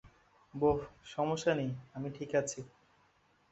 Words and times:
বোহ, 0.53 0.79
সমস্যা 1.05 1.51
নেই, 1.55 1.71
আমি 1.93 2.09
ঠিক 2.11 2.31
আছি। 2.35 2.59